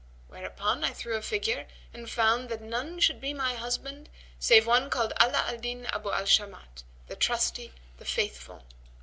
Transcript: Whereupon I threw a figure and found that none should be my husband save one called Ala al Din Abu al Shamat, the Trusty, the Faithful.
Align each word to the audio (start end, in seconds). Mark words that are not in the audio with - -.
Whereupon 0.29 0.83
I 0.83 0.93
threw 0.93 1.15
a 1.15 1.21
figure 1.21 1.67
and 1.93 2.09
found 2.09 2.49
that 2.49 2.59
none 2.59 2.99
should 2.99 3.21
be 3.21 3.35
my 3.35 3.53
husband 3.53 4.09
save 4.39 4.65
one 4.65 4.89
called 4.89 5.13
Ala 5.21 5.43
al 5.47 5.59
Din 5.59 5.85
Abu 5.93 6.09
al 6.09 6.25
Shamat, 6.25 6.81
the 7.05 7.15
Trusty, 7.15 7.71
the 7.99 8.05
Faithful. 8.05 8.65